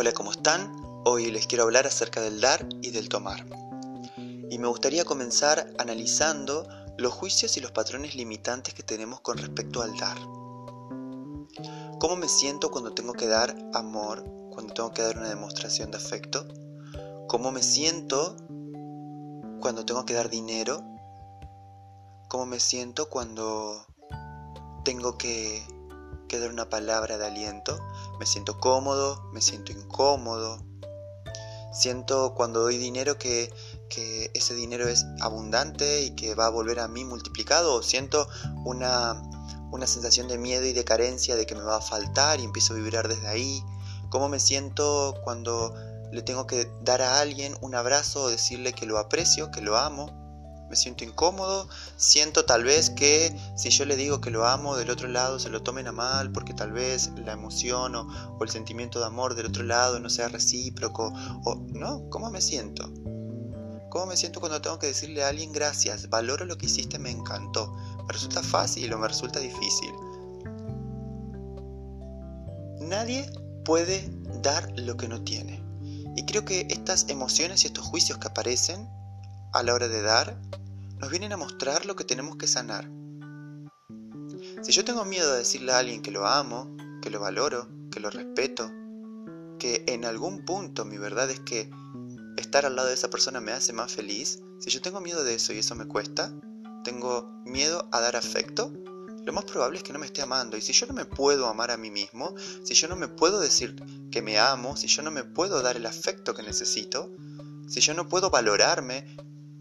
Hola, 0.00 0.12
¿cómo 0.12 0.30
están? 0.30 0.80
Hoy 1.04 1.28
les 1.32 1.48
quiero 1.48 1.64
hablar 1.64 1.84
acerca 1.84 2.20
del 2.20 2.40
dar 2.40 2.68
y 2.82 2.92
del 2.92 3.08
tomar. 3.08 3.44
Y 4.16 4.56
me 4.56 4.68
gustaría 4.68 5.04
comenzar 5.04 5.72
analizando 5.76 6.68
los 6.96 7.12
juicios 7.12 7.56
y 7.56 7.60
los 7.60 7.72
patrones 7.72 8.14
limitantes 8.14 8.74
que 8.74 8.84
tenemos 8.84 9.20
con 9.22 9.38
respecto 9.38 9.82
al 9.82 9.96
dar. 9.96 10.16
¿Cómo 11.98 12.14
me 12.14 12.28
siento 12.28 12.70
cuando 12.70 12.92
tengo 12.94 13.12
que 13.12 13.26
dar 13.26 13.56
amor, 13.74 14.22
cuando 14.52 14.72
tengo 14.72 14.92
que 14.92 15.02
dar 15.02 15.18
una 15.18 15.30
demostración 15.30 15.90
de 15.90 15.96
afecto? 15.96 16.46
¿Cómo 17.26 17.50
me 17.50 17.64
siento 17.64 18.36
cuando 19.58 19.84
tengo 19.84 20.06
que 20.06 20.14
dar 20.14 20.30
dinero? 20.30 20.80
¿Cómo 22.28 22.46
me 22.46 22.60
siento 22.60 23.08
cuando 23.08 23.84
tengo 24.84 25.18
que, 25.18 25.66
dar 26.30 26.52
una 26.52 26.68
palabra 26.68 27.18
de 27.18 27.26
aliento? 27.26 27.76
¿Me 28.18 28.26
siento 28.26 28.58
cómodo? 28.58 29.22
¿Me 29.32 29.40
siento 29.40 29.72
incómodo? 29.72 30.58
Siento 31.72 32.34
cuando 32.34 32.60
doy 32.60 32.78
dinero 32.78 33.18
que, 33.18 33.52
que 33.88 34.30
ese 34.34 34.54
dinero 34.54 34.88
es 34.88 35.04
abundante 35.20 36.02
y 36.02 36.10
que 36.16 36.34
va 36.34 36.46
a 36.46 36.50
volver 36.50 36.80
a 36.80 36.88
mí 36.88 37.04
multiplicado. 37.04 37.74
¿O 37.74 37.82
siento 37.82 38.28
una, 38.64 39.22
una 39.70 39.86
sensación 39.86 40.28
de 40.28 40.38
miedo 40.38 40.64
y 40.64 40.72
de 40.72 40.84
carencia 40.84 41.36
de 41.36 41.46
que 41.46 41.54
me 41.54 41.62
va 41.62 41.76
a 41.76 41.80
faltar 41.80 42.40
y 42.40 42.44
empiezo 42.44 42.72
a 42.72 42.76
vibrar 42.76 43.06
desde 43.06 43.28
ahí? 43.28 43.62
¿Cómo 44.10 44.28
me 44.28 44.40
siento 44.40 45.14
cuando 45.22 45.74
le 46.10 46.22
tengo 46.22 46.46
que 46.46 46.70
dar 46.82 47.02
a 47.02 47.20
alguien 47.20 47.56
un 47.60 47.74
abrazo 47.74 48.24
o 48.24 48.28
decirle 48.30 48.72
que 48.72 48.86
lo 48.86 48.98
aprecio, 48.98 49.50
que 49.50 49.60
lo 49.60 49.76
amo. 49.76 50.17
Me 50.68 50.76
siento 50.76 51.04
incómodo, 51.04 51.66
siento 51.96 52.44
tal 52.44 52.64
vez 52.64 52.90
que 52.90 53.34
si 53.56 53.70
yo 53.70 53.86
le 53.86 53.96
digo 53.96 54.20
que 54.20 54.30
lo 54.30 54.46
amo 54.46 54.76
del 54.76 54.90
otro 54.90 55.08
lado 55.08 55.38
se 55.38 55.48
lo 55.48 55.62
tomen 55.62 55.86
a 55.86 55.92
mal 55.92 56.30
porque 56.30 56.52
tal 56.52 56.72
vez 56.72 57.10
la 57.24 57.32
emoción 57.32 57.94
o, 57.94 58.38
el 58.42 58.50
sentimiento 58.50 59.00
de 59.00 59.06
amor 59.06 59.34
del 59.34 59.46
otro 59.46 59.62
lado 59.64 59.98
no 59.98 60.10
sea 60.10 60.28
recíproco 60.28 61.12
o 61.44 61.54
no, 61.68 62.08
¿cómo 62.10 62.30
me 62.30 62.42
siento? 62.42 62.90
¿Cómo 63.88 64.06
me 64.06 64.16
siento 64.18 64.40
cuando 64.40 64.60
tengo 64.60 64.78
que 64.78 64.88
decirle 64.88 65.24
a 65.24 65.28
alguien 65.28 65.52
gracias, 65.52 66.10
valoro 66.10 66.44
lo 66.44 66.58
que 66.58 66.66
hiciste, 66.66 66.98
me 66.98 67.10
encantó? 67.10 67.74
¿Me 68.06 68.12
resulta 68.12 68.42
fácil 68.42 68.92
o 68.92 68.98
me 68.98 69.08
resulta 69.08 69.40
difícil? 69.40 69.90
Nadie 72.80 73.30
puede 73.64 74.10
dar 74.42 74.70
lo 74.78 74.96
que 74.98 75.08
no 75.08 75.22
tiene. 75.22 75.62
Y 76.16 76.24
creo 76.24 76.44
que 76.44 76.66
estas 76.68 77.06
emociones 77.08 77.64
y 77.64 77.68
estos 77.68 77.86
juicios 77.86 78.18
que 78.18 78.28
aparecen 78.28 78.88
a 79.58 79.62
la 79.64 79.74
hora 79.74 79.88
de 79.88 80.02
dar 80.02 80.40
nos 81.00 81.10
vienen 81.10 81.32
a 81.32 81.36
mostrar 81.36 81.84
lo 81.84 81.96
que 81.96 82.04
tenemos 82.04 82.36
que 82.36 82.46
sanar. 82.46 82.88
Si 84.62 84.70
yo 84.70 84.84
tengo 84.84 85.04
miedo 85.04 85.32
de 85.32 85.38
decirle 85.38 85.72
a 85.72 85.78
alguien 85.78 86.00
que 86.00 86.12
lo 86.12 86.26
amo, 86.26 86.76
que 87.02 87.10
lo 87.10 87.18
valoro, 87.18 87.68
que 87.90 87.98
lo 87.98 88.08
respeto, 88.10 88.70
que 89.58 89.84
en 89.88 90.04
algún 90.04 90.44
punto 90.44 90.84
mi 90.84 90.96
verdad 90.96 91.28
es 91.30 91.40
que 91.40 91.70
estar 92.36 92.66
al 92.66 92.76
lado 92.76 92.86
de 92.86 92.94
esa 92.94 93.10
persona 93.10 93.40
me 93.40 93.50
hace 93.50 93.72
más 93.72 93.92
feliz, 93.92 94.40
si 94.60 94.70
yo 94.70 94.80
tengo 94.80 95.00
miedo 95.00 95.24
de 95.24 95.34
eso 95.34 95.52
y 95.52 95.58
eso 95.58 95.74
me 95.74 95.86
cuesta, 95.86 96.32
tengo 96.84 97.28
miedo 97.44 97.88
a 97.90 98.00
dar 98.00 98.14
afecto, 98.14 98.72
lo 99.24 99.32
más 99.32 99.44
probable 99.44 99.78
es 99.78 99.82
que 99.82 99.92
no 99.92 99.98
me 99.98 100.06
esté 100.06 100.22
amando. 100.22 100.56
Y 100.56 100.62
si 100.62 100.72
yo 100.72 100.86
no 100.86 100.94
me 100.94 101.04
puedo 101.04 101.48
amar 101.48 101.70
a 101.72 101.76
mí 101.76 101.90
mismo, 101.90 102.34
si 102.62 102.74
yo 102.74 102.88
no 102.88 102.96
me 102.96 103.08
puedo 103.08 103.40
decir 103.40 103.76
que 104.10 104.22
me 104.22 104.38
amo, 104.38 104.76
si 104.76 104.86
yo 104.86 105.02
no 105.02 105.10
me 105.10 105.24
puedo 105.24 105.60
dar 105.62 105.76
el 105.76 105.84
afecto 105.84 106.32
que 106.32 106.42
necesito, 106.42 107.10
si 107.68 107.80
yo 107.80 107.92
no 107.92 108.08
puedo 108.08 108.30
valorarme, 108.30 109.04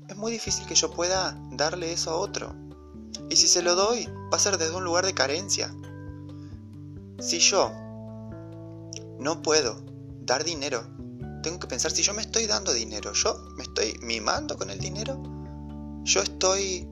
es 0.08 0.16
muy 0.16 0.32
difícil 0.32 0.66
que 0.66 0.76
yo 0.76 0.92
pueda 0.92 1.38
darle 1.52 1.92
eso 1.92 2.12
a 2.12 2.16
otro. 2.16 2.56
Y 3.30 3.36
si 3.36 3.48
se 3.48 3.62
lo 3.62 3.76
doy, 3.76 4.06
va 4.32 4.38
a 4.38 4.40
ser 4.40 4.58
desde 4.58 4.76
un 4.76 4.84
lugar 4.84 5.06
de 5.06 5.14
carencia. 5.14 5.74
Si 7.20 7.40
yo 7.40 7.72
no 9.20 9.42
puedo 9.42 9.84
dar 10.22 10.44
dinero, 10.44 10.84
tengo 11.42 11.60
que 11.60 11.68
pensar 11.68 11.92
si 11.92 12.04
yo 12.04 12.14
me 12.14 12.22
estoy 12.22 12.46
dando 12.46 12.74
dinero, 12.74 13.14
yo 13.14 13.36
me 13.56 13.64
estoy 13.64 13.98
mimando 14.02 14.58
con 14.58 14.70
el 14.70 14.80
dinero, 14.80 15.22
yo 16.04 16.22
estoy 16.22 16.88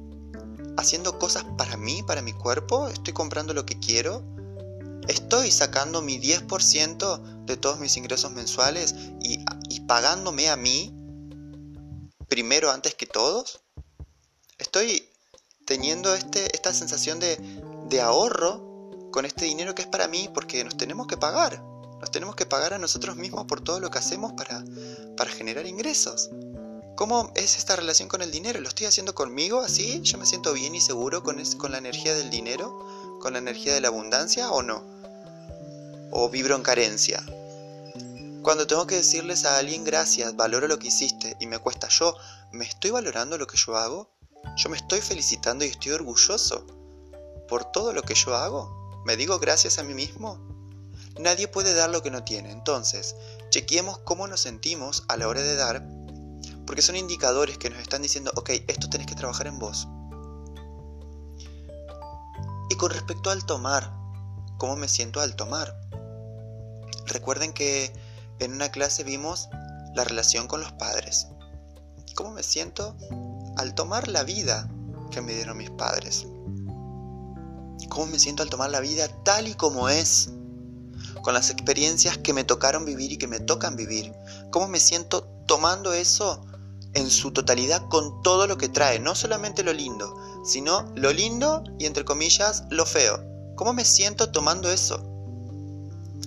haciendo 0.77 1.19
cosas 1.19 1.45
para 1.57 1.77
mí, 1.77 2.03
para 2.03 2.21
mi 2.21 2.33
cuerpo, 2.33 2.87
estoy 2.87 3.13
comprando 3.13 3.53
lo 3.53 3.65
que 3.65 3.79
quiero, 3.79 4.23
estoy 5.07 5.51
sacando 5.51 6.01
mi 6.01 6.19
10% 6.19 7.45
de 7.45 7.57
todos 7.57 7.79
mis 7.79 7.95
ingresos 7.97 8.31
mensuales 8.31 8.95
y, 9.21 9.43
pagándome 9.87 10.49
a 10.49 10.55
mí 10.55 10.94
primero 12.27 12.71
antes 12.71 12.95
que 12.95 13.05
todos. 13.05 13.59
Estoy 14.57 15.07
teniendo 15.65 16.13
este, 16.13 16.55
esta 16.55 16.73
sensación 16.73 17.19
de, 17.19 17.37
de 17.89 18.01
ahorro 18.01 19.09
con 19.11 19.25
este 19.25 19.45
dinero 19.45 19.75
que 19.75 19.83
es 19.83 19.87
para 19.87 20.07
mí 20.07 20.29
porque 20.33 20.63
nos 20.63 20.77
tenemos 20.77 21.07
que 21.07 21.17
pagar. 21.17 21.61
Nos 21.99 22.11
tenemos 22.11 22.35
que 22.35 22.45
pagar 22.45 22.73
a 22.73 22.77
nosotros 22.77 23.15
mismos 23.15 23.45
por 23.45 23.61
todo 23.61 23.79
lo 23.79 23.89
que 23.89 23.97
hacemos 23.97 24.33
para, 24.33 24.63
para 25.15 25.31
generar 25.31 25.65
ingresos. 25.65 26.29
¿Cómo 26.95 27.31
es 27.35 27.57
esta 27.57 27.75
relación 27.75 28.07
con 28.07 28.21
el 28.21 28.31
dinero? 28.31 28.61
¿Lo 28.61 28.69
estoy 28.69 28.85
haciendo 28.85 29.15
conmigo 29.15 29.59
así? 29.59 30.01
¿Yo 30.01 30.17
me 30.17 30.25
siento 30.25 30.53
bien 30.53 30.75
y 30.75 30.81
seguro 30.81 31.23
con, 31.23 31.43
con 31.57 31.71
la 31.71 31.77
energía 31.77 32.15
del 32.15 32.29
dinero? 32.29 33.19
¿Con 33.19 33.33
la 33.33 33.39
energía 33.39 33.73
de 33.73 33.81
la 33.81 33.89
abundancia 33.89 34.51
o 34.51 34.61
no? 34.61 34.83
¿O 36.11 36.29
vibro 36.29 36.55
en 36.55 36.61
carencia? 36.61 37.21
Cuando 38.45 38.67
tengo 38.67 38.85
que 38.85 38.97
decirles 38.97 39.43
a 39.43 39.57
alguien 39.57 39.83
gracias, 39.83 40.35
valoro 40.35 40.67
lo 40.67 40.77
que 40.77 40.89
hiciste 40.89 41.35
y 41.39 41.47
me 41.47 41.57
cuesta 41.57 41.87
yo, 41.87 42.15
¿me 42.51 42.63
estoy 42.63 42.91
valorando 42.91 43.39
lo 43.39 43.47
que 43.47 43.57
yo 43.57 43.75
hago? 43.75 44.11
¿Yo 44.55 44.69
me 44.69 44.77
estoy 44.77 45.01
felicitando 45.01 45.65
y 45.65 45.69
estoy 45.69 45.93
orgulloso 45.93 46.67
por 47.47 47.65
todo 47.71 47.91
lo 47.91 48.03
que 48.03 48.13
yo 48.13 48.35
hago? 48.35 49.01
¿Me 49.03 49.17
digo 49.17 49.39
gracias 49.39 49.79
a 49.79 49.83
mí 49.83 49.95
mismo? 49.95 50.37
Nadie 51.17 51.47
puede 51.47 51.73
dar 51.73 51.89
lo 51.89 52.03
que 52.03 52.11
no 52.11 52.23
tiene, 52.23 52.51
entonces, 52.51 53.15
chequeemos 53.49 53.97
cómo 54.05 54.27
nos 54.27 54.41
sentimos 54.41 55.05
a 55.07 55.17
la 55.17 55.27
hora 55.27 55.41
de 55.41 55.55
dar 55.55 55.83
porque 56.67 56.83
son 56.83 56.97
indicadores 56.97 57.57
que 57.57 57.71
nos 57.71 57.79
están 57.79 58.03
diciendo, 58.03 58.31
ok, 58.35 58.51
esto 58.67 58.91
tenés 58.91 59.07
que 59.07 59.15
trabajar 59.15 59.47
en 59.47 59.57
vos. 59.57 59.87
Y 62.69 62.75
con 62.75 62.91
respecto 62.91 63.31
al 63.31 63.43
tomar, 63.43 63.91
¿cómo 64.59 64.75
me 64.75 64.87
siento 64.87 65.19
al 65.19 65.35
tomar? 65.35 65.75
Recuerden 67.07 67.51
que 67.51 67.91
en 68.39 68.53
una 68.53 68.69
clase 68.69 69.03
vimos 69.03 69.49
la 69.93 70.03
relación 70.03 70.47
con 70.47 70.61
los 70.61 70.71
padres. 70.73 71.27
¿Cómo 72.15 72.31
me 72.31 72.43
siento 72.43 72.95
al 73.57 73.75
tomar 73.75 74.07
la 74.07 74.23
vida 74.23 74.69
que 75.11 75.21
me 75.21 75.33
dieron 75.33 75.57
mis 75.57 75.71
padres? 75.71 76.27
¿Cómo 77.89 78.07
me 78.07 78.19
siento 78.19 78.43
al 78.43 78.49
tomar 78.49 78.69
la 78.69 78.79
vida 78.79 79.07
tal 79.23 79.47
y 79.47 79.53
como 79.53 79.89
es? 79.89 80.31
Con 81.21 81.33
las 81.33 81.49
experiencias 81.49 82.17
que 82.17 82.33
me 82.33 82.43
tocaron 82.43 82.85
vivir 82.85 83.11
y 83.11 83.17
que 83.17 83.27
me 83.27 83.39
tocan 83.39 83.75
vivir. 83.75 84.13
¿Cómo 84.51 84.67
me 84.67 84.79
siento 84.79 85.27
tomando 85.45 85.93
eso 85.93 86.45
en 86.95 87.09
su 87.09 87.31
totalidad 87.31 87.87
con 87.89 88.23
todo 88.23 88.47
lo 88.47 88.57
que 88.57 88.69
trae, 88.69 88.99
no 88.99 89.15
solamente 89.15 89.63
lo 89.63 89.73
lindo, 89.73 90.15
sino 90.45 90.91
lo 90.95 91.11
lindo 91.11 91.63
y 91.77 91.85
entre 91.85 92.05
comillas 92.05 92.63
lo 92.69 92.85
feo. 92.85 93.23
¿Cómo 93.55 93.73
me 93.73 93.85
siento 93.85 94.31
tomando 94.31 94.71
eso? 94.71 95.14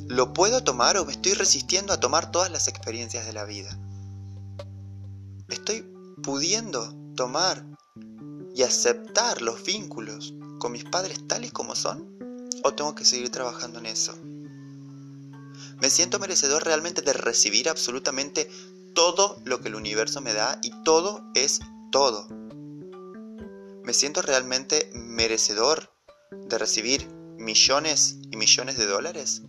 ¿Lo 0.08 0.32
puedo 0.32 0.64
tomar 0.64 0.96
o 0.96 1.04
me 1.04 1.12
estoy 1.12 1.34
resistiendo 1.34 1.92
a 1.92 2.00
tomar 2.00 2.30
todas 2.30 2.50
las 2.50 2.68
experiencias 2.68 3.26
de 3.26 3.32
la 3.32 3.44
vida? 3.44 3.78
¿Estoy 5.48 5.86
pudiendo 6.22 6.94
tomar 7.14 7.64
y 8.54 8.62
aceptar 8.62 9.42
los 9.42 9.62
vínculos 9.64 10.34
con 10.58 10.72
mis 10.72 10.84
padres 10.84 11.26
tales 11.28 11.52
como 11.52 11.74
son? 11.74 12.18
¿O 12.64 12.74
tengo 12.74 12.94
que 12.94 13.04
seguir 13.04 13.30
trabajando 13.30 13.78
en 13.78 13.86
eso? 13.86 14.14
¿Me 15.80 15.90
siento 15.90 16.18
merecedor 16.18 16.64
realmente 16.64 17.02
de 17.02 17.12
recibir 17.12 17.68
absolutamente 17.68 18.50
todo 18.98 19.40
lo 19.44 19.60
que 19.60 19.68
el 19.68 19.76
universo 19.76 20.20
me 20.20 20.34
da 20.34 20.58
y 20.60 20.72
todo 20.82 21.22
es 21.34 21.60
todo. 21.92 22.26
Me 23.84 23.94
siento 23.94 24.22
realmente 24.22 24.90
merecedor 24.92 25.92
de 26.32 26.58
recibir 26.58 27.08
millones 27.38 28.16
y 28.32 28.36
millones 28.36 28.76
de 28.76 28.86
dólares. 28.86 29.42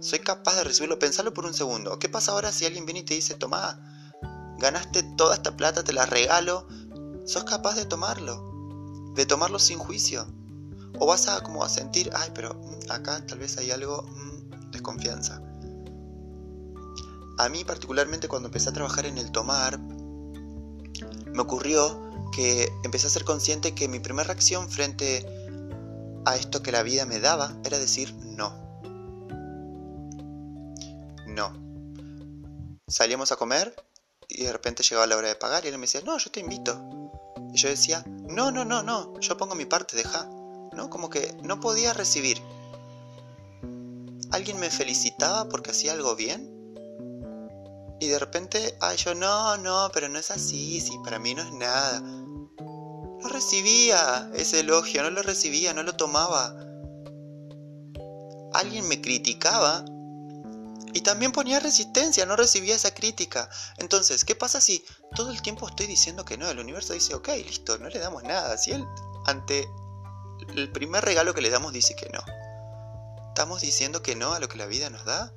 ¿Soy 0.00 0.18
capaz 0.18 0.56
de 0.56 0.64
recibirlo? 0.64 0.98
Pensalo 0.98 1.32
por 1.32 1.46
un 1.46 1.54
segundo. 1.54 1.98
¿Qué 1.98 2.08
pasa 2.08 2.32
ahora 2.32 2.52
si 2.52 2.66
alguien 2.66 2.84
viene 2.84 3.00
y 3.00 3.04
te 3.04 3.14
dice, 3.14 3.34
toma, 3.34 3.80
ganaste 4.58 5.02
toda 5.16 5.34
esta 5.34 5.56
plata, 5.56 5.84
te 5.84 5.92
la 5.92 6.06
regalo? 6.06 6.66
¿Sos 7.24 7.44
capaz 7.44 7.74
de 7.74 7.86
tomarlo? 7.86 9.12
De 9.14 9.24
tomarlo 9.24 9.58
sin 9.58 9.78
juicio. 9.78 10.26
O 10.98 11.06
vas 11.06 11.28
a 11.28 11.42
como 11.42 11.64
a 11.64 11.68
sentir, 11.68 12.10
ay, 12.14 12.30
pero 12.34 12.54
mm, 12.54 12.90
acá 12.90 13.24
tal 13.26 13.38
vez 13.38 13.56
hay 13.58 13.70
algo, 13.70 14.02
mm, 14.02 14.70
desconfianza. 14.70 15.42
A 17.38 17.48
mí 17.48 17.64
particularmente 17.64 18.28
cuando 18.28 18.48
empecé 18.48 18.70
a 18.70 18.72
trabajar 18.72 19.06
en 19.06 19.18
el 19.18 19.30
tomar, 19.30 19.78
me 19.78 21.42
ocurrió 21.42 22.00
que 22.32 22.70
empecé 22.82 23.06
a 23.06 23.10
ser 23.10 23.24
consciente 23.24 23.74
que 23.74 23.88
mi 23.88 24.00
primera 24.00 24.26
reacción 24.26 24.68
frente 24.68 25.26
a 26.24 26.36
esto 26.36 26.62
que 26.62 26.72
la 26.72 26.82
vida 26.82 27.06
me 27.06 27.20
daba 27.20 27.56
era 27.64 27.78
decir. 27.78 28.14
No. 28.14 28.65
Salíamos 32.88 33.32
a 33.32 33.36
comer 33.36 33.74
y 34.28 34.44
de 34.44 34.52
repente 34.52 34.84
llegaba 34.84 35.08
la 35.08 35.16
hora 35.16 35.26
de 35.26 35.34
pagar 35.34 35.64
y 35.64 35.68
él 35.68 35.74
me 35.76 35.86
decía, 35.86 36.02
no, 36.02 36.18
yo 36.18 36.30
te 36.30 36.38
invito. 36.38 36.80
Y 37.52 37.56
yo 37.56 37.68
decía, 37.68 38.04
no, 38.06 38.52
no, 38.52 38.64
no, 38.64 38.84
no, 38.84 39.18
yo 39.18 39.36
pongo 39.36 39.56
mi 39.56 39.64
parte, 39.64 39.96
deja. 39.96 40.24
¿No? 40.72 40.88
Como 40.88 41.10
que 41.10 41.34
no 41.42 41.58
podía 41.58 41.92
recibir. 41.94 42.40
¿Alguien 44.30 44.60
me 44.60 44.70
felicitaba 44.70 45.48
porque 45.48 45.72
hacía 45.72 45.94
algo 45.94 46.14
bien? 46.14 46.48
Y 47.98 48.06
de 48.06 48.18
repente, 48.20 48.76
ay, 48.80 48.96
yo 48.98 49.16
no, 49.16 49.56
no, 49.56 49.90
pero 49.92 50.08
no 50.08 50.20
es 50.20 50.30
así, 50.30 50.80
sí, 50.80 50.96
para 51.02 51.18
mí 51.18 51.34
no 51.34 51.42
es 51.42 51.52
nada. 51.54 52.00
No 52.00 53.28
recibía 53.28 54.30
ese 54.34 54.60
elogio, 54.60 55.02
no 55.02 55.10
lo 55.10 55.22
recibía, 55.22 55.74
no 55.74 55.82
lo 55.82 55.96
tomaba. 55.96 56.54
Alguien 58.52 58.86
me 58.86 59.00
criticaba 59.00 59.84
y 60.96 61.02
también 61.02 61.30
ponía 61.30 61.60
resistencia, 61.60 62.24
no 62.24 62.36
recibía 62.36 62.74
esa 62.74 62.94
crítica. 62.94 63.50
Entonces, 63.76 64.24
¿qué 64.24 64.34
pasa 64.34 64.62
si 64.62 64.82
todo 65.14 65.30
el 65.30 65.42
tiempo 65.42 65.68
estoy 65.68 65.86
diciendo 65.86 66.24
que 66.24 66.38
no? 66.38 66.48
El 66.48 66.58
universo 66.58 66.94
dice, 66.94 67.14
ok, 67.14 67.28
listo, 67.44 67.76
no 67.76 67.90
le 67.90 67.98
damos 67.98 68.22
nada. 68.22 68.56
Si 68.56 68.72
él 68.72 68.82
ante 69.26 69.68
el 70.54 70.72
primer 70.72 71.04
regalo 71.04 71.34
que 71.34 71.42
le 71.42 71.50
damos 71.50 71.74
dice 71.74 71.94
que 71.96 72.08
no. 72.08 72.20
¿Estamos 73.28 73.60
diciendo 73.60 74.02
que 74.02 74.16
no 74.16 74.32
a 74.32 74.40
lo 74.40 74.48
que 74.48 74.56
la 74.56 74.64
vida 74.64 74.88
nos 74.88 75.04
da? 75.04 75.34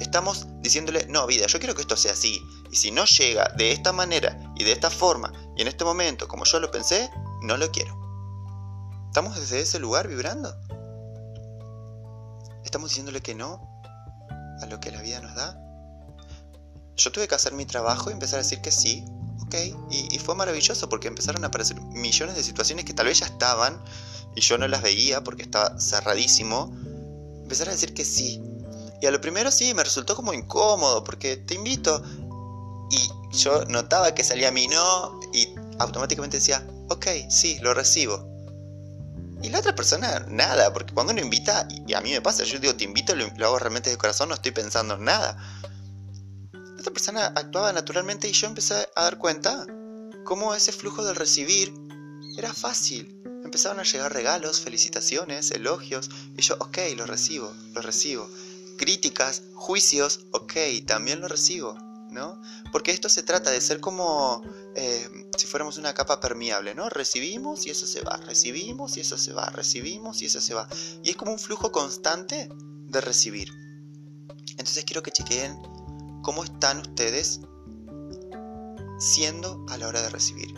Estamos 0.00 0.48
diciéndole, 0.60 1.06
no, 1.06 1.24
vida, 1.28 1.46
yo 1.46 1.60
quiero 1.60 1.76
que 1.76 1.82
esto 1.82 1.96
sea 1.96 2.10
así. 2.10 2.42
Y 2.72 2.74
si 2.74 2.90
no 2.90 3.04
llega 3.04 3.48
de 3.56 3.70
esta 3.70 3.92
manera 3.92 4.36
y 4.56 4.64
de 4.64 4.72
esta 4.72 4.90
forma 4.90 5.32
y 5.56 5.62
en 5.62 5.68
este 5.68 5.84
momento 5.84 6.26
como 6.26 6.44
yo 6.44 6.58
lo 6.58 6.72
pensé, 6.72 7.08
no 7.42 7.56
lo 7.56 7.70
quiero. 7.70 7.96
¿Estamos 9.06 9.38
desde 9.38 9.60
ese 9.60 9.78
lugar 9.78 10.08
vibrando? 10.08 10.52
¿Estamos 12.64 12.90
diciéndole 12.90 13.20
que 13.20 13.36
no 13.36 13.75
a 14.60 14.66
lo 14.66 14.80
que 14.80 14.90
la 14.90 15.02
vida 15.02 15.20
nos 15.20 15.34
da? 15.34 15.58
Yo 16.96 17.12
tuve 17.12 17.28
que 17.28 17.34
hacer 17.34 17.52
mi 17.52 17.66
trabajo 17.66 18.10
y 18.10 18.14
empezar 18.14 18.38
a 18.38 18.42
decir 18.42 18.60
que 18.60 18.70
sí, 18.70 19.04
ok, 19.42 19.54
y, 19.90 20.18
fue 20.18 20.34
maravilloso 20.34 20.88
porque 20.88 21.08
empezaron 21.08 21.44
a 21.44 21.48
aparecer 21.48 21.80
millones 21.80 22.36
de 22.36 22.42
situaciones 22.42 22.84
que 22.84 22.94
tal 22.94 23.06
vez 23.06 23.20
ya 23.20 23.26
estaban 23.26 23.82
y 24.34 24.40
yo 24.40 24.56
no 24.58 24.66
las 24.66 24.82
veía 24.82 25.22
porque 25.22 25.42
estaba 25.42 25.78
cerradísimo. 25.78 26.74
Empezar 27.42 27.68
a 27.68 27.72
decir 27.72 27.94
que 27.94 28.04
sí, 28.04 28.42
y 29.00 29.06
a 29.06 29.10
lo 29.10 29.20
primero 29.20 29.50
sí, 29.50 29.74
me 29.74 29.84
resultó 29.84 30.16
como 30.16 30.32
incómodo, 30.32 31.04
porque 31.04 31.36
te 31.36 31.54
invito. 31.54 32.02
Y 32.90 33.36
yo 33.36 33.64
notaba 33.66 34.14
que 34.14 34.24
salía 34.24 34.50
mi 34.50 34.68
no 34.68 35.20
y 35.32 35.54
automáticamente 35.78 36.38
decía, 36.38 36.66
ok, 36.88 37.06
sí, 37.28 37.58
lo 37.60 37.74
recibo. 37.74 38.35
Y 39.42 39.50
la 39.50 39.60
otra 39.60 39.74
persona, 39.74 40.24
nada, 40.28 40.72
porque 40.72 40.94
cuando 40.94 41.12
uno 41.12 41.20
invita, 41.20 41.68
y 41.86 41.92
a 41.94 42.00
mí 42.00 42.10
me 42.10 42.22
pasa, 42.22 42.44
yo 42.44 42.58
digo, 42.58 42.74
te 42.74 42.84
invito, 42.84 43.14
lo, 43.14 43.26
lo 43.36 43.46
hago 43.46 43.58
realmente 43.58 43.90
de 43.90 43.98
corazón, 43.98 44.28
no 44.28 44.34
estoy 44.34 44.52
pensando 44.52 44.94
en 44.94 45.04
nada. 45.04 45.36
La 46.52 46.80
otra 46.80 46.92
persona 46.92 47.26
actuaba 47.26 47.72
naturalmente 47.72 48.28
y 48.28 48.32
yo 48.32 48.46
empecé 48.46 48.88
a 48.94 49.02
dar 49.02 49.18
cuenta 49.18 49.66
cómo 50.24 50.54
ese 50.54 50.72
flujo 50.72 51.04
del 51.04 51.16
recibir 51.16 51.72
era 52.36 52.52
fácil. 52.52 53.22
Empezaban 53.44 53.78
a 53.78 53.84
llegar 53.84 54.12
regalos, 54.12 54.60
felicitaciones, 54.60 55.50
elogios, 55.50 56.10
y 56.36 56.42
yo, 56.42 56.56
ok, 56.58 56.78
lo 56.96 57.06
recibo, 57.06 57.54
lo 57.72 57.82
recibo 57.82 58.28
críticas, 58.76 59.42
juicios, 59.54 60.26
ok, 60.32 60.52
también 60.86 61.20
lo 61.20 61.28
recibo, 61.28 61.74
¿no? 62.10 62.40
Porque 62.72 62.92
esto 62.92 63.08
se 63.08 63.22
trata 63.22 63.50
de 63.50 63.60
ser 63.60 63.80
como 63.80 64.42
eh, 64.78 65.08
si 65.38 65.46
fuéramos 65.46 65.78
una 65.78 65.94
capa 65.94 66.20
permeable, 66.20 66.74
¿no? 66.74 66.90
Recibimos 66.90 67.66
y 67.66 67.70
eso 67.70 67.86
se 67.86 68.02
va, 68.02 68.18
recibimos 68.18 68.98
y 68.98 69.00
eso 69.00 69.16
se 69.16 69.32
va, 69.32 69.46
recibimos 69.46 70.20
y 70.20 70.26
eso 70.26 70.42
se 70.42 70.52
va. 70.52 70.68
Y 71.02 71.08
es 71.08 71.16
como 71.16 71.32
un 71.32 71.38
flujo 71.38 71.72
constante 71.72 72.50
de 72.50 73.00
recibir. 73.00 73.48
Entonces 74.50 74.84
quiero 74.84 75.02
que 75.02 75.12
chequeen 75.12 75.58
cómo 76.22 76.44
están 76.44 76.78
ustedes 76.80 77.40
siendo 78.98 79.64
a 79.70 79.78
la 79.78 79.88
hora 79.88 80.02
de 80.02 80.10
recibir. 80.10 80.52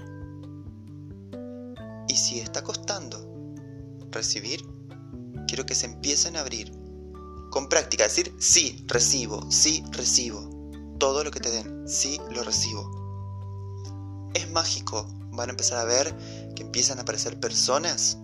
Y 2.09 2.17
si 2.17 2.41
está 2.41 2.65
costando 2.65 3.25
recibir, 4.11 4.65
quiero 5.47 5.65
que 5.65 5.76
se 5.76 5.87
empiecen 5.87 6.37
a 6.37 6.41
abrir 6.41 6.73
con 7.50 7.69
práctica, 7.69 8.03
decir 8.03 8.35
sí, 8.41 8.85
recibo, 8.88 9.49
sí, 9.49 9.85
recibo. 9.93 10.50
Todo 10.99 11.23
lo 11.23 11.31
que 11.31 11.38
te 11.38 11.50
den, 11.50 11.88
sí, 11.88 12.19
lo 12.32 12.43
recibo. 12.43 12.98
Es 14.35 14.51
mágico, 14.51 15.07
van 15.33 15.49
a 15.49 15.53
empezar 15.53 15.79
a 15.79 15.85
ver 15.85 16.15
que 16.55 16.63
empiezan 16.63 16.99
a 16.99 17.03
aparecer 17.03 17.39
personas 17.41 18.19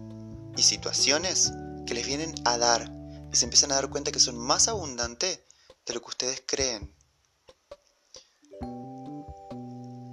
y 0.57 0.63
situaciones 0.63 1.53
que 1.87 1.95
les 1.95 2.07
vienen 2.07 2.35
a 2.45 2.59
dar 2.59 2.91
y 3.33 3.37
se 3.37 3.45
empiezan 3.45 3.73
a 3.73 3.77
dar 3.77 3.91
cuenta 3.91 4.13
que 4.13 4.21
son 4.21 4.37
más 4.37 4.69
abundantes 4.69 5.41
de 5.87 5.95
lo 5.95 6.01
que 6.01 6.09
ustedes 6.09 6.43
creen. 6.47 6.95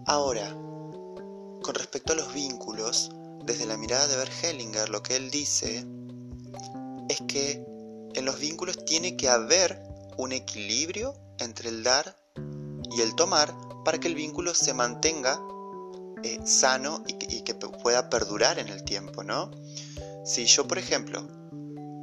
Ahora, 0.06 0.50
con 1.62 1.76
respecto 1.76 2.14
a 2.14 2.16
los 2.16 2.34
vínculos, 2.34 3.12
desde 3.46 3.66
la 3.66 3.78
mirada 3.78 4.08
de 4.08 4.18
Bert 4.18 4.32
Hellinger, 4.44 4.90
lo 4.90 5.02
que 5.02 5.16
él 5.16 5.32
dice 5.32 5.86
es 7.10 7.22
que 7.28 7.64
en 8.14 8.26
los 8.26 8.40
vínculos 8.40 8.84
tiene 8.86 9.16
que 9.16 9.30
haber 9.30 9.82
un 10.18 10.32
equilibrio 10.32 11.14
entre 11.40 11.70
el 11.70 11.84
dar 11.84 12.18
y 12.92 13.02
el 13.02 13.16
tomar 13.16 13.54
para 13.84 14.00
que 14.00 14.08
el 14.08 14.16
vínculo 14.16 14.54
se 14.54 14.74
mantenga 14.74 15.42
eh, 16.24 16.40
sano 16.46 17.04
y 17.08 17.14
que, 17.14 17.54
pueda 17.54 18.10
perdurar 18.10 18.60
en 18.60 18.70
el 18.70 18.84
tiempo, 18.84 19.24
¿no? 19.24 19.52
Si 20.26 20.46
yo, 20.46 20.68
por 20.68 20.78
ejemplo, 20.78 21.28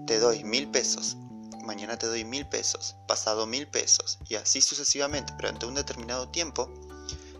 te 0.06 0.18
doy 0.18 0.44
mil 0.44 0.68
pesos, 0.70 1.16
mañana 1.64 1.96
te 1.96 2.06
doy 2.06 2.24
mil 2.24 2.48
pesos, 2.48 2.96
pasado 3.06 3.46
mil 3.46 3.68
pesos, 3.68 4.18
y 4.28 4.34
así 4.34 4.60
sucesivamente, 4.60 5.32
durante 5.38 5.66
un 5.66 5.74
determinado 5.74 6.28
tiempo, 6.30 6.72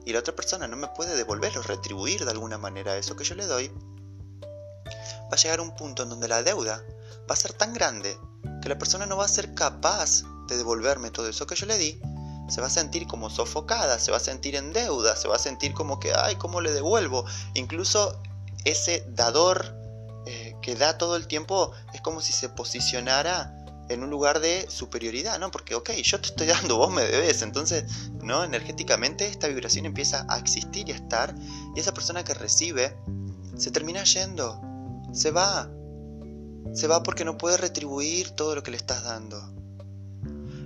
y 0.05 0.13
la 0.13 0.21
otra 0.21 0.35
persona 0.35 0.69
no 0.69 0.77
me 0.77 0.89
puede 0.89 1.17
devolver 1.17 1.57
o 1.59 1.63
retribuir 1.63 2.25
de 2.25 2.31
alguna 2.31 2.59
manera 2.59 2.97
eso 2.97 3.17
que 3.17 3.25
yo 3.25 3.35
le 3.35 3.47
doy, 3.47 3.69
va 3.69 5.33
a 5.33 5.37
llegar 5.37 5.61
un 5.61 5.75
punto 5.77 6.03
en 6.03 6.09
donde 6.09 6.29
la 6.29 6.43
deuda 6.43 6.83
va 7.29 7.35
a 7.35 7.37
ser 7.37 7.53
tan 7.53 7.75
grande 7.75 8.19
que 8.63 8.69
la 8.69 8.79
persona 8.79 9.07
no 9.07 9.17
va 9.17 9.25
a 9.25 9.29
ser 9.29 9.55
capaz 9.55 10.23
de 10.49 10.57
devolverme 10.57 11.11
todo 11.11 11.29
eso 11.29 11.47
que 11.47 11.55
yo 11.55 11.67
le 11.67 11.77
di, 11.77 12.01
se 12.49 12.61
va 12.61 12.67
a 12.67 12.71
sentir 12.71 13.07
como 13.07 13.31
sofocada, 13.31 13.99
se 13.99 14.11
va 14.11 14.17
a 14.17 14.21
sentir 14.21 14.57
en 14.57 14.73
deuda, 14.73 15.17
se 15.17 15.29
va 15.29 15.37
a 15.37 15.39
sentir 15.39 15.75
como 15.75 16.01
que, 16.01 16.13
ay, 16.15 16.37
¿cómo 16.37 16.61
le 16.61 16.73
devuelvo? 16.73 17.25
Incluso 17.55 18.21
ese 18.65 19.05
dador 19.11 19.75
eh, 20.27 20.57
que 20.63 20.75
da 20.75 20.99
todo 20.99 21.17
el 21.17 21.27
tiempo 21.27 21.73
es 21.93 22.01
como 22.01 22.21
si 22.21 22.33
se 22.33 22.49
posicionara 22.49 23.55
en 23.89 24.03
un 24.03 24.11
lugar 24.11 24.41
de 24.41 24.67
superioridad, 24.69 25.39
¿no? 25.39 25.51
Porque, 25.51 25.75
ok, 25.75 25.91
yo 25.93 26.21
te 26.21 26.29
estoy 26.29 26.47
dando, 26.47 26.77
vos 26.77 26.93
me 26.93 27.03
debes, 27.03 27.43
entonces, 27.43 27.85
¿no? 28.23 28.45
Energéticamente 28.45 29.27
esta 29.27 29.49
vibración 29.49 29.87
empieza 29.87 30.27
a 30.29 30.39
existir 30.39 30.89
y 30.89 30.93
a 30.93 30.97
estar, 30.97 31.35
y 31.75 31.81
esa 31.81 31.93
persona 31.93 32.25
que 32.25 32.35
recibe 32.35 32.97
se 33.57 33.71
termina 33.71 34.05
yendo, 34.05 34.61
se 35.13 35.31
va, 35.31 35.71
se 36.75 36.87
va 36.87 37.03
porque 37.03 37.25
no 37.25 37.39
puede 37.39 37.57
retribuir 37.57 38.31
todo 38.31 38.55
lo 38.55 38.63
que 38.63 38.71
le 38.71 38.77
estás 38.77 39.03
dando. 39.05 39.55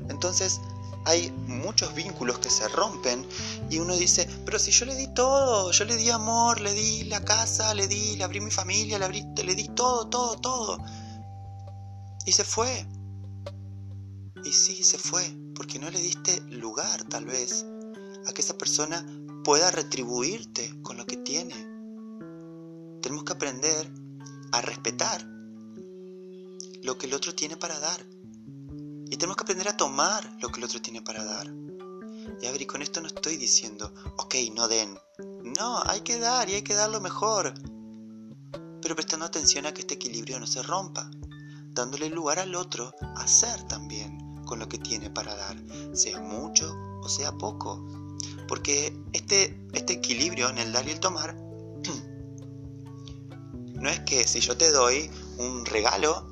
Entonces 0.09 0.61
hay 1.05 1.31
muchos 1.47 1.95
vínculos 1.95 2.39
que 2.39 2.51
se 2.51 2.69
rompen 2.69 3.27
y 3.71 3.79
uno 3.79 3.97
dice, 3.97 4.29
pero 4.45 4.59
si 4.59 4.71
yo 4.71 4.87
le 4.87 4.95
di 4.95 5.09
todo, 5.09 5.73
yo 5.73 5.85
le 5.85 5.97
di 5.97 6.11
amor, 6.11 6.61
le 6.61 6.73
di 6.73 7.05
la 7.05 7.25
casa, 7.25 7.75
le 7.75 7.89
di, 7.89 8.17
le 8.17 8.25
abrí 8.25 8.41
mi 8.41 8.51
familia, 8.51 8.99
le, 8.99 9.05
abrí, 9.05 9.25
le 9.43 9.55
di 9.55 9.69
todo, 9.69 10.07
todo, 10.09 10.37
todo. 10.37 10.79
Y 12.25 12.33
se 12.33 12.45
fue. 12.45 12.87
Y 14.45 14.53
sí, 14.53 14.83
se 14.83 14.99
fue, 14.99 15.25
porque 15.55 15.79
no 15.79 15.91
le 15.91 16.01
diste 16.01 16.41
lugar 16.43 17.05
tal 17.05 17.25
vez 17.25 17.65
a 18.27 18.33
que 18.33 18.43
esa 18.43 18.59
persona 18.59 19.05
pueda 19.45 19.71
retribuirte 19.71 20.83
con 20.83 20.97
lo 20.97 21.07
que 21.07 21.17
tiene. 21.17 21.55
Tenemos 23.01 23.25
que 23.25 23.33
aprender 23.33 23.91
a 24.53 24.61
respetar 24.61 25.27
lo 26.83 26.99
que 26.99 27.07
el 27.07 27.15
otro 27.15 27.35
tiene 27.35 27.57
para 27.57 27.79
dar. 27.79 28.05
Y 29.13 29.19
tenemos 29.19 29.37
que 29.37 29.43
aprender 29.43 29.69
a 29.69 29.77
tomar 29.77 30.27
lo 30.41 30.49
que 30.49 30.59
el 30.59 30.65
otro 30.65 30.81
tiene 30.81 31.03
para 31.03 31.23
dar. 31.23 31.47
Y 32.41 32.47
a 32.47 32.51
ver, 32.51 32.63
y 32.63 32.65
con 32.65 32.81
esto 32.81 33.03
no 33.03 33.09
estoy 33.09 33.37
diciendo, 33.37 33.93
ok, 34.17 34.37
no 34.55 34.69
den. 34.69 34.99
No, 35.45 35.83
hay 35.85 36.01
que 36.01 36.19
dar 36.19 36.49
y 36.49 36.55
hay 36.55 36.63
que 36.63 36.73
dar 36.73 36.89
lo 36.89 36.99
mejor. 36.99 37.53
Pero 38.81 38.97
prestando 38.97 39.27
atención 39.27 39.67
a 39.67 39.75
que 39.75 39.83
este 39.83 39.97
equilibrio 39.97 40.41
no 40.41 40.47
se 40.47 40.63
rompa. 40.63 41.11
Dándole 41.75 42.09
lugar 42.09 42.39
al 42.39 42.55
otro 42.55 42.95
a 43.03 43.25
hacer 43.25 43.63
también 43.65 44.43
con 44.47 44.61
lo 44.61 44.67
que 44.67 44.79
tiene 44.79 45.11
para 45.11 45.37
dar. 45.37 45.59
Sea 45.93 46.19
mucho 46.19 46.75
o 47.03 47.09
sea 47.11 47.33
poco. 47.33 47.87
Porque 48.49 48.99
este, 49.13 49.63
este 49.75 49.93
equilibrio 49.93 50.49
en 50.49 50.57
el 50.57 50.73
dar 50.73 50.89
y 50.89 50.93
el 50.93 51.01
tomar 51.01 51.37
no 53.75 53.91
es 53.91 54.01
que 54.01 54.27
si 54.27 54.41
yo 54.41 54.57
te 54.57 54.71
doy 54.71 55.11
un 55.37 55.67
regalo, 55.67 56.32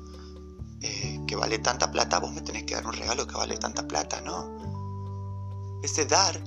que 1.31 1.37
vale 1.37 1.59
tanta 1.59 1.89
plata, 1.89 2.19
vos 2.19 2.33
me 2.33 2.41
tenés 2.41 2.65
que 2.65 2.75
dar 2.75 2.85
un 2.85 2.91
regalo 2.91 3.25
que 3.25 3.35
vale 3.35 3.55
tanta 3.55 3.87
plata, 3.87 4.19
¿no? 4.19 5.79
Ese 5.81 6.05
dar, 6.05 6.37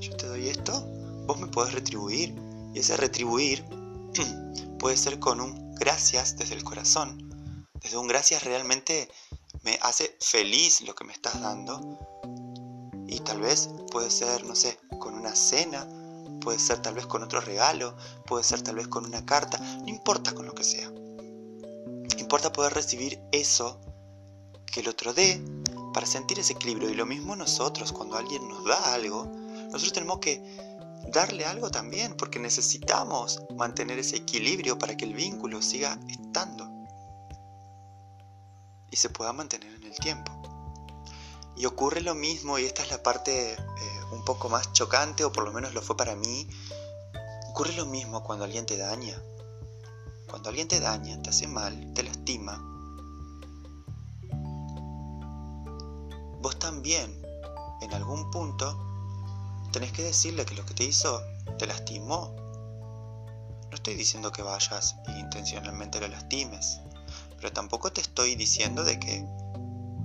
yo 0.00 0.16
te 0.16 0.26
doy 0.26 0.48
esto, 0.48 0.84
vos 1.24 1.38
me 1.38 1.46
podés 1.46 1.74
retribuir. 1.74 2.34
Y 2.74 2.80
ese 2.80 2.96
retribuir 2.96 3.64
puede 4.80 4.96
ser 4.96 5.20
con 5.20 5.40
un 5.40 5.76
gracias 5.76 6.36
desde 6.36 6.56
el 6.56 6.64
corazón. 6.64 7.64
Desde 7.74 7.96
un 7.96 8.08
gracias 8.08 8.42
realmente 8.42 9.08
me 9.62 9.78
hace 9.82 10.16
feliz 10.18 10.80
lo 10.80 10.96
que 10.96 11.04
me 11.04 11.12
estás 11.12 11.40
dando. 11.40 11.80
Y 13.06 13.20
tal 13.20 13.40
vez 13.40 13.70
puede 13.92 14.10
ser, 14.10 14.44
no 14.46 14.56
sé, 14.56 14.80
con 14.98 15.14
una 15.14 15.36
cena, 15.36 15.86
puede 16.40 16.58
ser 16.58 16.82
tal 16.82 16.94
vez 16.94 17.06
con 17.06 17.22
otro 17.22 17.40
regalo, 17.40 17.96
puede 18.26 18.42
ser 18.42 18.62
tal 18.62 18.74
vez 18.74 18.88
con 18.88 19.06
una 19.06 19.24
carta, 19.24 19.58
no 19.58 19.86
importa 19.86 20.34
con 20.34 20.46
lo 20.46 20.56
que 20.56 20.64
sea 20.64 20.90
importa 22.30 22.52
poder 22.52 22.74
recibir 22.74 23.20
eso 23.32 23.80
que 24.64 24.78
el 24.78 24.88
otro 24.88 25.12
dé 25.12 25.42
para 25.92 26.06
sentir 26.06 26.38
ese 26.38 26.52
equilibrio. 26.52 26.88
Y 26.88 26.94
lo 26.94 27.04
mismo 27.04 27.34
nosotros, 27.34 27.90
cuando 27.90 28.16
alguien 28.16 28.48
nos 28.48 28.64
da 28.66 28.94
algo, 28.94 29.24
nosotros 29.24 29.92
tenemos 29.92 30.20
que 30.20 30.40
darle 31.12 31.44
algo 31.44 31.72
también, 31.72 32.16
porque 32.16 32.38
necesitamos 32.38 33.42
mantener 33.56 33.98
ese 33.98 34.18
equilibrio 34.18 34.78
para 34.78 34.96
que 34.96 35.06
el 35.06 35.14
vínculo 35.14 35.60
siga 35.60 35.98
estando 36.08 36.70
y 38.92 38.96
se 38.96 39.10
pueda 39.10 39.32
mantener 39.32 39.74
en 39.74 39.82
el 39.82 39.96
tiempo. 39.96 40.30
Y 41.56 41.66
ocurre 41.66 42.00
lo 42.00 42.14
mismo, 42.14 42.60
y 42.60 42.64
esta 42.64 42.84
es 42.84 42.92
la 42.92 43.02
parte 43.02 43.54
eh, 43.54 43.58
un 44.12 44.24
poco 44.24 44.48
más 44.48 44.72
chocante, 44.72 45.24
o 45.24 45.32
por 45.32 45.42
lo 45.42 45.50
menos 45.50 45.74
lo 45.74 45.82
fue 45.82 45.96
para 45.96 46.14
mí, 46.14 46.48
ocurre 47.48 47.72
lo 47.72 47.86
mismo 47.86 48.22
cuando 48.22 48.44
alguien 48.44 48.66
te 48.66 48.76
daña. 48.76 49.20
Cuando 50.30 50.48
alguien 50.48 50.68
te 50.68 50.80
daña, 50.80 51.20
te 51.20 51.30
hace 51.30 51.48
mal, 51.48 51.92
te 51.92 52.04
lastima, 52.04 52.70
vos 56.40 56.58
también, 56.58 57.20
en 57.80 57.92
algún 57.92 58.30
punto, 58.30 58.78
tenés 59.72 59.92
que 59.92 60.02
decirle 60.02 60.44
que 60.44 60.54
lo 60.54 60.64
que 60.64 60.74
te 60.74 60.84
hizo 60.84 61.20
te 61.58 61.66
lastimó. 61.66 62.34
No 63.70 63.74
estoy 63.74 63.94
diciendo 63.94 64.32
que 64.32 64.42
vayas 64.42 64.96
e 65.06 65.18
intencionalmente 65.18 66.00
lo 66.00 66.08
lastimes, 66.08 66.80
pero 67.36 67.52
tampoco 67.52 67.92
te 67.92 68.00
estoy 68.00 68.34
diciendo 68.34 68.84
de 68.84 68.98
que 68.98 69.24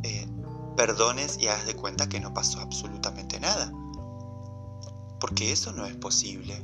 eh, 0.04 0.28
perdones 0.76 1.38
y 1.40 1.48
hagas 1.48 1.66
de 1.66 1.76
cuenta 1.76 2.08
que 2.10 2.20
no 2.20 2.34
pasó 2.34 2.60
absolutamente 2.60 3.40
nada. 3.40 3.72
Porque 5.20 5.52
eso 5.52 5.72
no 5.72 5.86
es 5.86 5.96
posible. 5.96 6.62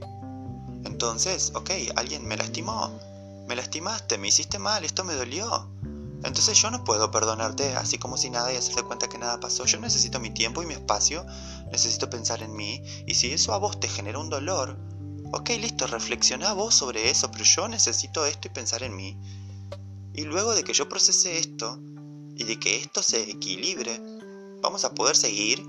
Entonces, 0.84 1.54
ok, 1.56 1.72
alguien 1.96 2.28
me 2.28 2.38
lastimó, 2.38 2.92
me 3.48 3.56
lastimaste, 3.56 4.18
me 4.18 4.28
hiciste 4.28 4.60
mal, 4.60 4.84
esto 4.84 5.04
me 5.04 5.14
dolió. 5.14 5.70
Entonces 6.24 6.62
yo 6.62 6.70
no 6.70 6.84
puedo 6.84 7.10
perdonarte 7.10 7.76
así 7.76 7.98
como 7.98 8.16
si 8.16 8.30
nada 8.30 8.54
y 8.54 8.56
hacerte 8.56 8.84
cuenta 8.84 9.10
que 9.10 9.18
nada 9.18 9.40
pasó. 9.40 9.66
Yo 9.66 9.80
necesito 9.80 10.20
mi 10.20 10.30
tiempo 10.30 10.62
y 10.62 10.68
mi 10.68 10.74
espacio, 10.74 11.26
necesito 11.72 12.10
pensar 12.10 12.44
en 12.44 12.56
mí. 12.56 12.82
Y 13.08 13.16
si 13.16 13.32
eso 13.32 13.54
a 13.54 13.58
vos 13.58 13.80
te 13.80 13.88
genera 13.88 14.20
un 14.20 14.30
dolor, 14.30 14.78
ok, 15.34 15.50
listo, 15.60 15.88
reflexiona 15.88 16.54
vos 16.54 16.76
sobre 16.76 17.10
eso, 17.10 17.32
pero 17.32 17.44
yo 17.44 17.68
necesito 17.68 18.26
esto 18.26 18.48
y 18.48 18.52
pensar 18.52 18.84
en 18.84 18.96
mí. 18.96 19.18
Y 20.14 20.24
luego 20.24 20.54
de 20.54 20.64
que 20.64 20.74
yo 20.74 20.88
procese 20.90 21.40
esto 21.40 21.80
y 22.36 22.44
de 22.44 22.60
que 22.60 22.78
esto 22.78 23.02
se 23.02 23.30
equilibre, 23.30 24.00
vamos 24.62 24.86
a 24.86 24.94
poder 24.94 25.16
seguir 25.16 25.60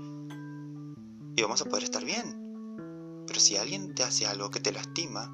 y 1.35 1.41
vamos 1.41 1.61
a 1.61 1.65
poder 1.65 1.83
estar 1.83 2.03
bien. 2.05 3.23
Pero 3.25 3.39
si 3.39 3.57
alguien 3.57 3.95
te 3.95 4.03
hace 4.03 4.27
algo 4.27 4.51
que 4.51 4.59
te 4.59 4.71
lastima, 4.71 5.31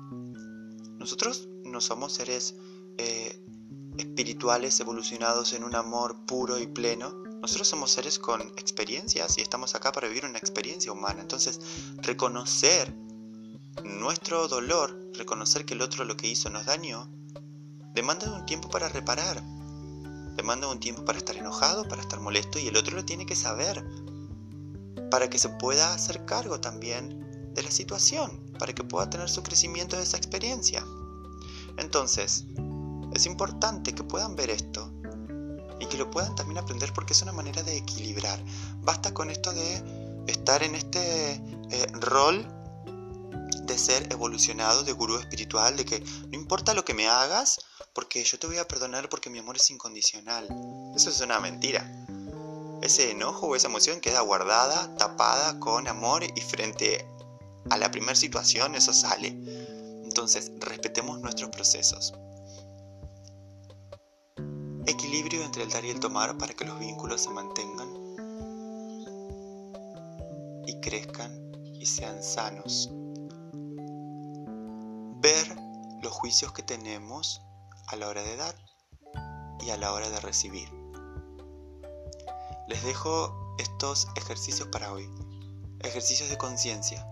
nosotros 0.97 1.49
no 1.69 1.81
somos 1.81 2.13
seres 2.13 2.55
eh, 2.97 3.41
espirituales 3.97 4.79
evolucionados 4.79 5.53
en 5.53 5.63
un 5.63 5.75
amor 5.75 6.25
puro 6.25 6.59
y 6.59 6.67
pleno. 6.67 7.13
Nosotros 7.41 7.67
somos 7.67 7.91
seres 7.91 8.19
con 8.19 8.41
experiencias 8.57 9.37
y 9.37 9.41
estamos 9.41 9.75
acá 9.75 9.91
para 9.91 10.07
vivir 10.07 10.25
una 10.25 10.37
experiencia 10.37 10.91
humana. 10.91 11.21
Entonces, 11.21 11.59
reconocer 11.97 12.93
nuestro 13.83 14.47
dolor, 14.47 14.97
reconocer 15.13 15.65
que 15.65 15.73
el 15.73 15.81
otro 15.81 16.05
lo 16.05 16.17
que 16.17 16.27
hizo 16.27 16.49
nos 16.49 16.65
dañó, 16.65 17.09
demanda 17.93 18.31
un 18.33 18.45
tiempo 18.45 18.69
para 18.69 18.89
reparar. 18.89 19.41
Demanda 20.35 20.67
un 20.67 20.79
tiempo 20.79 21.03
para 21.03 21.17
estar 21.17 21.35
enojado, 21.35 21.87
para 21.87 22.01
estar 22.01 22.19
molesto 22.19 22.59
y 22.59 22.67
el 22.67 22.77
otro 22.77 22.95
lo 22.95 23.05
tiene 23.05 23.25
que 23.25 23.35
saber. 23.35 23.83
Para 25.11 25.29
que 25.29 25.39
se 25.39 25.49
pueda 25.49 25.93
hacer 25.93 26.25
cargo 26.25 26.61
también 26.61 27.53
de 27.53 27.63
la 27.63 27.71
situación, 27.71 28.53
para 28.57 28.73
que 28.73 28.83
pueda 28.83 29.09
tener 29.09 29.29
su 29.29 29.43
crecimiento 29.43 29.97
de 29.97 30.03
esa 30.03 30.17
experiencia. 30.17 30.85
Entonces, 31.79 32.45
es 33.13 33.25
importante 33.25 33.93
que 33.93 34.03
puedan 34.03 34.35
ver 34.35 34.49
esto 34.49 34.93
y 35.79 35.85
que 35.87 35.97
lo 35.97 36.11
puedan 36.11 36.35
también 36.35 36.57
aprender 36.57 36.91
porque 36.93 37.13
es 37.13 37.21
una 37.21 37.31
manera 37.31 37.63
de 37.63 37.77
equilibrar. 37.77 38.39
Basta 38.81 39.13
con 39.13 39.29
esto 39.29 39.53
de 39.53 40.23
estar 40.27 40.61
en 40.61 40.75
este 40.75 41.33
eh, 41.71 41.87
rol 41.93 42.45
de 43.63 43.77
ser 43.77 44.11
evolucionado, 44.11 44.83
de 44.83 44.91
gurú 44.93 45.17
espiritual, 45.17 45.77
de 45.77 45.85
que 45.85 45.99
no 45.99 46.33
importa 46.33 46.73
lo 46.73 46.83
que 46.83 46.93
me 46.93 47.07
hagas, 47.07 47.59
porque 47.93 48.23
yo 48.23 48.39
te 48.39 48.47
voy 48.47 48.57
a 48.57 48.67
perdonar 48.67 49.09
porque 49.09 49.29
mi 49.29 49.39
amor 49.39 49.57
es 49.57 49.69
incondicional. 49.69 50.47
Eso 50.95 51.09
es 51.09 51.21
una 51.21 51.39
mentira. 51.39 51.89
Ese 52.81 53.11
enojo 53.11 53.47
o 53.47 53.55
esa 53.55 53.67
emoción 53.67 53.99
queda 53.99 54.21
guardada, 54.21 54.95
tapada 54.95 55.59
con 55.59 55.87
amor 55.87 56.23
y 56.23 56.41
frente 56.41 57.05
a 57.69 57.77
la 57.77 57.91
primera 57.91 58.15
situación 58.15 58.75
eso 58.75 58.93
sale. 58.93 59.68
Entonces, 60.19 60.51
respetemos 60.59 61.21
nuestros 61.21 61.49
procesos 61.49 62.13
equilibrio 64.85 65.45
entre 65.45 65.63
el 65.63 65.69
dar 65.69 65.85
y 65.85 65.91
el 65.91 66.01
tomar 66.01 66.37
para 66.37 66.53
que 66.53 66.65
los 66.65 66.77
vínculos 66.77 67.21
se 67.21 67.29
mantengan 67.29 67.87
y 70.67 70.77
crezcan 70.81 71.31
y 71.73 71.85
sean 71.85 72.21
sanos. 72.21 72.89
Ver 75.21 75.55
los 76.01 76.11
juicios 76.11 76.51
que 76.51 76.63
tenemos 76.63 77.41
a 77.87 77.95
la 77.95 78.09
hora 78.09 78.21
de 78.21 78.35
dar 78.35 78.55
y 79.61 79.69
a 79.69 79.77
la 79.77 79.93
hora 79.93 80.09
de 80.09 80.19
recibir. 80.19 80.67
Les 82.67 82.83
dejo 82.83 83.55
estos 83.57 84.09
ejercicios 84.17 84.67
para 84.67 84.91
hoy. 84.91 85.09
Ejercicios 85.79 86.29
de 86.29 86.37
conciencia 86.37 87.07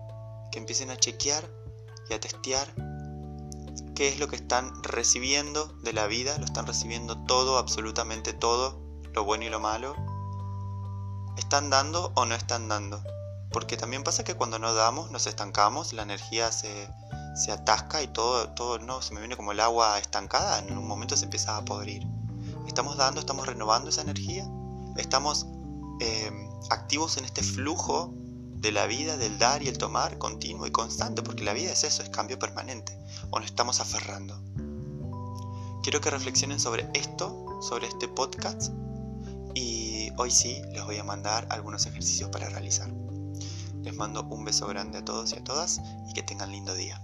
que 0.52 0.58
empiecen 0.58 0.90
a 0.90 0.98
chequear 0.98 1.48
y 2.10 2.12
a 2.12 2.20
testear 2.20 2.87
qué 3.94 4.08
es 4.08 4.18
lo 4.18 4.28
que 4.28 4.36
están 4.36 4.82
recibiendo 4.82 5.66
de 5.82 5.92
la 5.92 6.06
vida, 6.06 6.36
lo 6.38 6.44
están 6.44 6.66
recibiendo 6.66 7.16
todo, 7.24 7.58
absolutamente 7.58 8.32
todo, 8.32 8.80
lo 9.12 9.24
bueno 9.24 9.44
y 9.44 9.48
lo 9.48 9.60
malo. 9.60 9.94
¿Están 11.36 11.70
dando 11.70 12.12
o 12.14 12.26
no 12.26 12.34
están 12.34 12.68
dando? 12.68 13.02
Porque 13.50 13.76
también 13.76 14.04
pasa 14.04 14.24
que 14.24 14.34
cuando 14.34 14.58
no 14.58 14.74
damos 14.74 15.10
nos 15.10 15.26
estancamos, 15.26 15.92
la 15.92 16.02
energía 16.02 16.52
se, 16.52 16.88
se 17.34 17.52
atasca 17.52 18.02
y 18.02 18.08
todo, 18.08 18.50
todo 18.50 18.78
no, 18.78 19.00
se 19.00 19.14
me 19.14 19.20
viene 19.20 19.36
como 19.36 19.52
el 19.52 19.60
agua 19.60 19.98
estancada, 19.98 20.58
en 20.58 20.76
un 20.76 20.86
momento 20.86 21.16
se 21.16 21.24
empieza 21.24 21.56
a 21.56 21.64
podrir. 21.64 22.06
¿Estamos 22.66 22.96
dando, 22.96 23.20
estamos 23.20 23.46
renovando 23.46 23.88
esa 23.88 24.02
energía? 24.02 24.46
¿Estamos 24.96 25.46
eh, 26.00 26.30
activos 26.70 27.16
en 27.16 27.24
este 27.24 27.42
flujo 27.42 28.14
de 28.60 28.72
la 28.72 28.86
vida, 28.86 29.16
del 29.16 29.38
dar 29.38 29.62
y 29.62 29.68
el 29.68 29.78
tomar 29.78 30.18
continuo 30.18 30.66
y 30.66 30.70
constante, 30.70 31.22
porque 31.22 31.44
la 31.44 31.52
vida 31.52 31.70
es 31.70 31.84
eso, 31.84 32.02
es 32.02 32.10
cambio 32.10 32.38
permanente, 32.38 32.98
o 33.30 33.38
nos 33.38 33.46
estamos 33.46 33.80
aferrando. 33.80 34.40
Quiero 35.82 36.00
que 36.00 36.10
reflexionen 36.10 36.58
sobre 36.58 36.88
esto, 36.94 37.60
sobre 37.62 37.86
este 37.86 38.08
podcast, 38.08 38.72
y 39.54 40.10
hoy 40.16 40.30
sí 40.30 40.60
les 40.72 40.84
voy 40.84 40.96
a 40.98 41.04
mandar 41.04 41.46
algunos 41.50 41.86
ejercicios 41.86 42.30
para 42.30 42.48
realizar. 42.48 42.90
Les 43.82 43.94
mando 43.94 44.24
un 44.24 44.44
beso 44.44 44.66
grande 44.66 44.98
a 44.98 45.04
todos 45.04 45.32
y 45.32 45.36
a 45.36 45.44
todas 45.44 45.80
y 46.08 46.12
que 46.12 46.22
tengan 46.22 46.50
lindo 46.50 46.74
día. 46.74 47.00